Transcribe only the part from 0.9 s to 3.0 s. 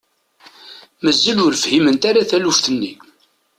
Mazal ur fhiment ara taluft-nni.